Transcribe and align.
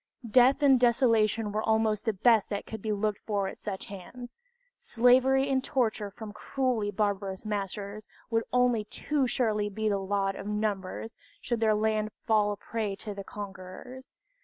Death 0.27 0.63
and 0.63 0.79
desolation 0.79 1.51
were 1.51 1.61
almost 1.61 2.05
the 2.05 2.13
best 2.13 2.49
that 2.49 2.65
could 2.65 2.81
be 2.81 2.91
looked 2.91 3.21
for 3.27 3.47
at 3.47 3.55
such 3.55 3.85
hands 3.85 4.35
slavery 4.79 5.47
and 5.47 5.63
torture 5.63 6.09
from 6.09 6.33
cruelly 6.33 6.89
barbarous 6.89 7.45
masters 7.45 8.07
would 8.31 8.43
only 8.51 8.83
too 8.85 9.27
surely 9.27 9.69
be 9.69 9.87
the 9.89 9.99
lot 9.99 10.35
of 10.35 10.47
numbers, 10.47 11.15
should 11.39 11.59
their 11.59 11.75
land 11.75 12.09
fall 12.25 12.51
a 12.51 12.57
prey 12.57 12.95
to 12.95 13.13
the 13.13 13.23
conquerors. 13.23 14.11